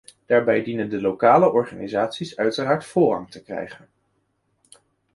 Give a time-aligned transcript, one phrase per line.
[0.25, 3.87] Daarbij dienen de lokale organisaties uiteraard voorrang te krijgen.